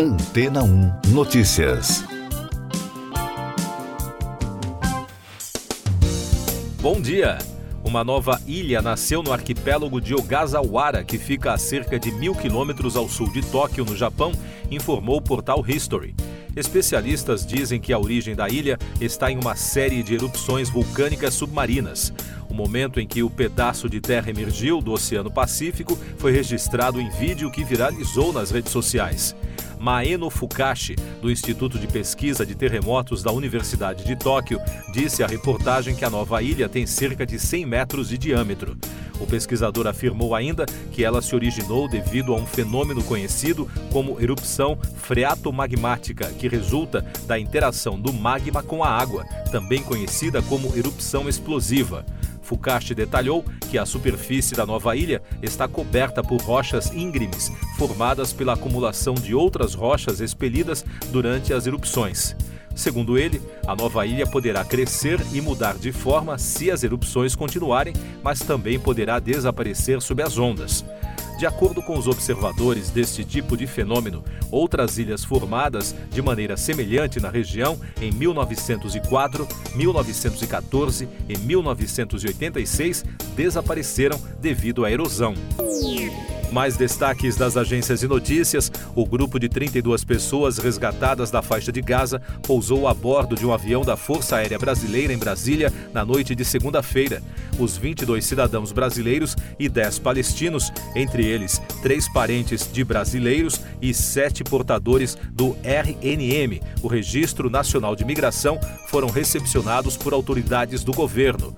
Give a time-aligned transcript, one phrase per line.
[0.00, 2.04] Antena 1 Notícias.
[6.80, 7.38] Bom dia!
[7.84, 12.96] Uma nova ilha nasceu no arquipélago de Ogasawara, que fica a cerca de mil quilômetros
[12.96, 14.30] ao sul de Tóquio, no Japão,
[14.70, 16.14] informou o portal History.
[16.56, 22.12] Especialistas dizem que a origem da ilha está em uma série de erupções vulcânicas submarinas.
[22.48, 27.10] O momento em que o pedaço de terra emergiu do Oceano Pacífico foi registrado em
[27.10, 29.36] vídeo que viralizou nas redes sociais.
[29.78, 34.60] Maeno Fukashi, do Instituto de Pesquisa de Terremotos da Universidade de Tóquio,
[34.92, 38.76] disse à reportagem que a nova ilha tem cerca de 100 metros de diâmetro.
[39.20, 44.78] O pesquisador afirmou ainda que ela se originou devido a um fenômeno conhecido como erupção
[44.96, 52.04] freatomagmática, que resulta da interação do magma com a água, também conhecida como erupção explosiva.
[52.48, 58.54] Fukashi detalhou que a superfície da nova ilha está coberta por rochas íngremes, formadas pela
[58.54, 62.34] acumulação de outras rochas expelidas durante as erupções.
[62.78, 67.92] Segundo ele, a nova ilha poderá crescer e mudar de forma se as erupções continuarem,
[68.22, 70.84] mas também poderá desaparecer sob as ondas.
[71.40, 77.18] De acordo com os observadores deste tipo de fenômeno, outras ilhas formadas de maneira semelhante
[77.18, 83.04] na região em 1904, 1914 e 1986
[83.34, 85.34] desapareceram devido à erosão.
[86.50, 91.82] Mais destaques das agências de notícias: o grupo de 32 pessoas resgatadas da faixa de
[91.82, 96.34] Gaza pousou a bordo de um avião da Força Aérea Brasileira em Brasília na noite
[96.34, 97.22] de segunda-feira.
[97.58, 104.42] Os 22 cidadãos brasileiros e 10 palestinos, entre eles três parentes de brasileiros e sete
[104.42, 111.54] portadores do RNM, o Registro Nacional de Migração, foram recepcionados por autoridades do governo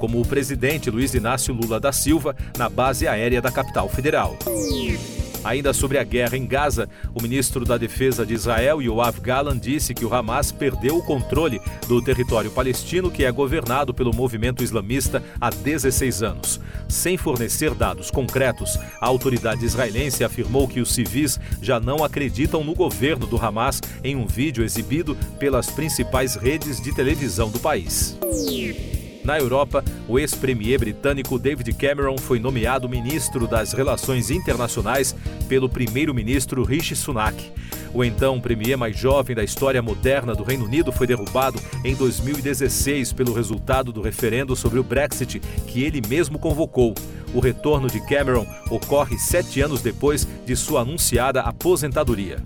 [0.00, 4.36] como o presidente Luiz Inácio Lula da Silva na base aérea da capital federal.
[5.42, 9.94] Ainda sobre a guerra em Gaza, o ministro da Defesa de Israel, Yoav Galan, disse
[9.94, 15.22] que o Hamas perdeu o controle do território palestino que é governado pelo movimento islamista
[15.40, 16.60] há 16 anos.
[16.88, 22.74] Sem fornecer dados concretos, a autoridade israelense afirmou que os civis já não acreditam no
[22.74, 28.18] governo do Hamas em um vídeo exibido pelas principais redes de televisão do país.
[29.24, 35.14] Na Europa, o ex-premier britânico David Cameron foi nomeado ministro das Relações Internacionais
[35.48, 37.52] pelo primeiro-ministro Rishi Sunak.
[37.92, 43.12] O então premier mais jovem da história moderna do Reino Unido foi derrubado em 2016
[43.12, 46.94] pelo resultado do referendo sobre o Brexit, que ele mesmo convocou.
[47.34, 52.42] O retorno de Cameron ocorre sete anos depois de sua anunciada aposentadoria.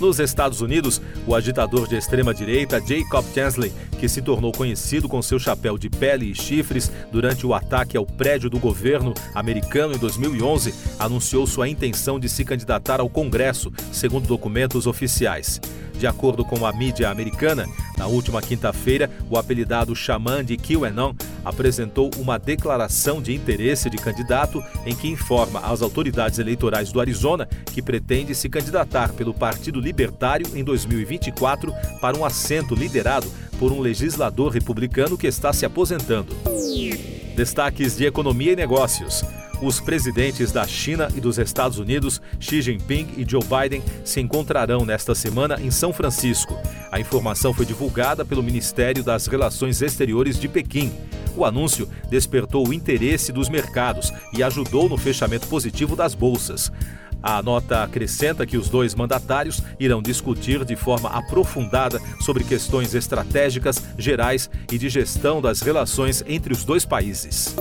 [0.00, 5.38] Nos Estados Unidos, o agitador de extrema-direita Jacob Chansley, que se tornou conhecido com seu
[5.38, 10.74] chapéu de pele e chifres durante o ataque ao prédio do governo americano em 2011,
[10.98, 15.60] anunciou sua intenção de se candidatar ao Congresso, segundo documentos oficiais.
[15.98, 21.14] De acordo com a mídia americana, na última quinta-feira, o apelidado Xamã de QAnon
[21.46, 27.48] apresentou uma declaração de interesse de candidato em que informa às autoridades eleitorais do Arizona
[27.72, 33.30] que pretende se candidatar pelo Partido Libertário em 2024 para um assento liderado
[33.60, 36.34] por um legislador republicano que está se aposentando.
[37.36, 39.22] Destaques de economia e negócios.
[39.62, 44.84] Os presidentes da China e dos Estados Unidos, Xi Jinping e Joe Biden, se encontrarão
[44.84, 46.54] nesta semana em São Francisco.
[46.92, 50.92] A informação foi divulgada pelo Ministério das Relações Exteriores de Pequim.
[51.34, 56.70] O anúncio despertou o interesse dos mercados e ajudou no fechamento positivo das bolsas.
[57.22, 63.82] A nota acrescenta que os dois mandatários irão discutir de forma aprofundada sobre questões estratégicas,
[63.98, 67.54] gerais e de gestão das relações entre os dois países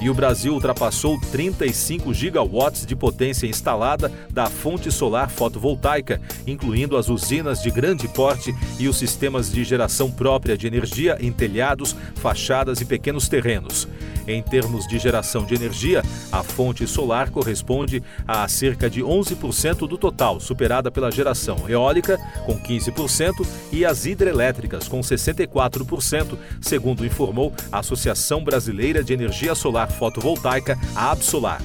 [0.00, 7.08] e o Brasil ultrapassou 35 gigawatts de potência instalada da fonte solar fotovoltaica, incluindo as
[7.08, 12.80] usinas de grande porte e os sistemas de geração própria de energia em telhados, fachadas
[12.80, 13.86] e pequenos terrenos.
[14.26, 19.98] Em termos de geração de energia, a fonte solar corresponde a cerca de 11% do
[19.98, 27.80] total, superada pela geração eólica, com 15%, e as hidrelétricas, com 64%, segundo informou a
[27.80, 31.60] Associação Brasileira de Energia Solar fotovoltaica, a Absolar.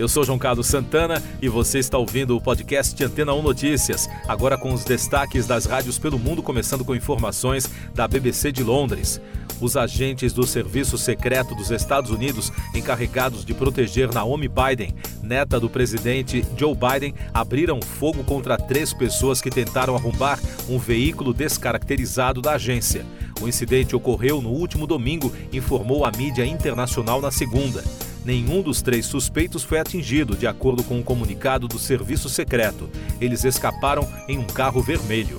[0.00, 4.56] Eu sou João Carlos Santana e você está ouvindo o podcast Antena 1 Notícias, agora
[4.56, 9.20] com os destaques das rádios pelo mundo, começando com informações da BBC de Londres.
[9.60, 15.68] Os agentes do Serviço Secreto dos Estados Unidos, encarregados de proteger Naomi Biden, neta do
[15.68, 22.52] presidente Joe Biden, abriram fogo contra três pessoas que tentaram arrombar um veículo descaracterizado da
[22.52, 23.04] agência.
[23.40, 27.82] O incidente ocorreu no último domingo, informou a mídia internacional na segunda.
[28.24, 32.90] Nenhum dos três suspeitos foi atingido, de acordo com um comunicado do Serviço Secreto.
[33.18, 35.38] Eles escaparam em um carro vermelho.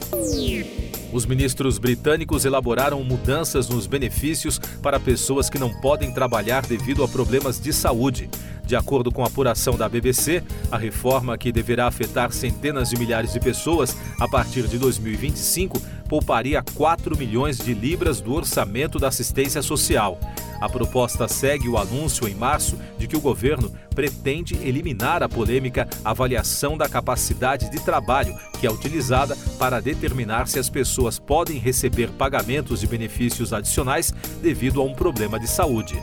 [1.14, 7.08] Os ministros britânicos elaboraram mudanças nos benefícios para pessoas que não podem trabalhar devido a
[7.08, 8.30] problemas de saúde.
[8.66, 13.34] De acordo com a apuração da BBC, a reforma, que deverá afetar centenas de milhares
[13.34, 15.82] de pessoas a partir de 2025,
[16.12, 20.20] pouparia 4 milhões de libras do orçamento da assistência social.
[20.60, 25.88] A proposta segue o anúncio em março de que o governo pretende eliminar a polêmica
[26.04, 32.10] avaliação da capacidade de trabalho, que é utilizada para determinar se as pessoas podem receber
[32.10, 35.98] pagamentos de benefícios adicionais devido a um problema de saúde.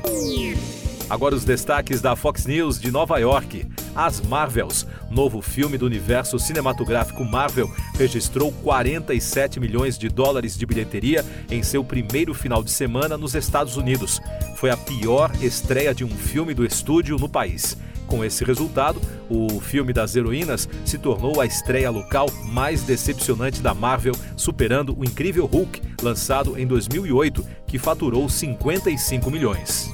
[1.10, 3.66] Agora os destaques da Fox News de Nova York.
[3.98, 11.24] As Marvels, novo filme do universo cinematográfico Marvel, registrou 47 milhões de dólares de bilheteria
[11.50, 14.20] em seu primeiro final de semana nos Estados Unidos.
[14.54, 17.76] Foi a pior estreia de um filme do estúdio no país.
[18.06, 23.74] Com esse resultado, o filme das heroínas se tornou a estreia local mais decepcionante da
[23.74, 29.90] Marvel, superando o incrível Hulk, lançado em 2008, que faturou 55 milhões.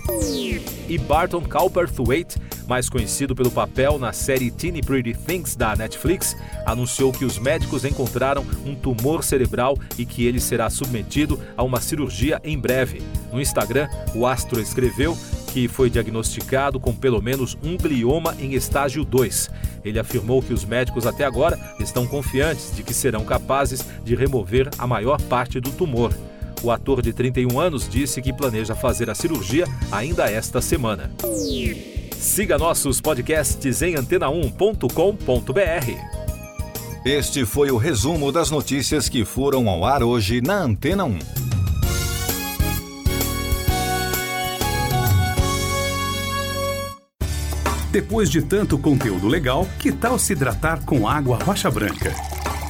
[0.89, 2.39] E Barton Cowperthwaite,
[2.69, 6.37] mais conhecido pelo papel na série Teeny Pretty Things da Netflix,
[6.67, 11.81] anunciou que os médicos encontraram um tumor cerebral e que ele será submetido a uma
[11.81, 13.03] cirurgia em breve.
[13.33, 15.17] No Instagram, o astro escreveu
[15.53, 19.51] que foi diagnosticado com pelo menos um glioma em estágio 2.
[19.85, 24.69] Ele afirmou que os médicos até agora estão confiantes de que serão capazes de remover
[24.77, 26.13] a maior parte do tumor.
[26.65, 31.13] O ator de 31 anos disse que planeja fazer a cirurgia ainda esta semana.
[32.17, 34.89] Siga nossos podcasts em antena1.com.br.
[37.05, 41.19] Este foi o resumo das notícias que foram ao ar hoje na Antena 1.
[47.93, 52.15] Depois de tanto conteúdo legal, que tal se hidratar com água rocha branca?